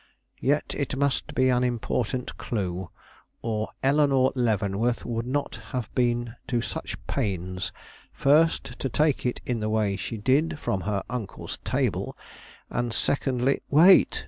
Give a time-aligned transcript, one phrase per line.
[0.39, 2.89] "Yet it must be an important clue,
[3.43, 7.71] or Eleanore Leavenworth would not have been to such pains,
[8.11, 12.17] first to take it in the way she did from her uncle's table,
[12.67, 14.19] and secondly" "Wait!